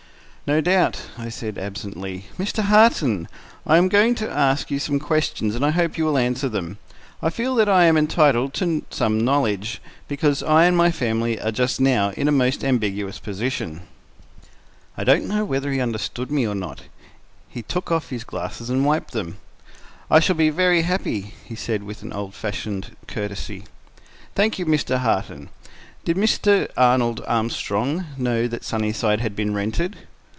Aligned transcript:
"No 0.47 0.59
doubt," 0.59 1.03
I 1.17 1.29
said 1.29 1.57
absently. 1.57 2.25
"Mr. 2.37 2.63
Harton, 2.63 3.29
I 3.65 3.77
am 3.77 3.87
going 3.87 4.15
to 4.15 4.29
ask 4.29 4.69
you 4.69 4.79
some 4.79 4.99
questions, 4.99 5.55
and 5.55 5.65
I 5.65 5.69
hope 5.69 5.97
you 5.97 6.03
will 6.03 6.17
answer 6.17 6.49
them. 6.49 6.77
I 7.23 7.29
feel 7.29 7.55
that 7.55 7.69
I 7.69 7.85
am 7.85 7.95
entitled 7.95 8.53
to 8.55 8.83
some 8.89 9.23
knowledge, 9.23 9.81
because 10.09 10.43
I 10.43 10.65
and 10.65 10.75
my 10.75 10.91
family 10.91 11.39
are 11.39 11.53
just 11.53 11.79
now 11.79 12.09
in 12.17 12.27
a 12.27 12.33
most 12.33 12.65
ambiguous 12.65 13.17
position." 13.17 13.83
I 14.97 15.05
don't 15.05 15.25
know 15.25 15.45
whether 15.45 15.71
he 15.71 15.79
understood 15.79 16.29
me 16.29 16.45
or 16.45 16.53
not: 16.55 16.81
he 17.47 17.61
took 17.61 17.89
of 17.89 18.09
his 18.09 18.25
glasses 18.25 18.69
and 18.69 18.83
wiped 18.85 19.11
them. 19.13 19.37
"I 20.09 20.19
shall 20.19 20.35
be 20.35 20.49
very 20.49 20.81
happy," 20.81 21.33
he 21.45 21.55
said 21.55 21.83
with 21.83 22.03
old 22.13 22.33
fashioned 22.33 22.97
courtesy. 23.07 23.63
"Thank 24.35 24.59
you. 24.59 24.65
Mr. 24.65 24.97
Harton, 24.99 25.47
did 26.03 26.17
Mr. 26.17 26.67
Arnold 26.75 27.23
Armstrong 27.25 28.05
know 28.17 28.49
that 28.49 28.65
Sunnyside 28.65 29.21
had 29.21 29.33
been 29.33 29.53
rented?" 29.53 29.95